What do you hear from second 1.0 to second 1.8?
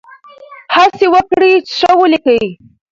وکړئ چې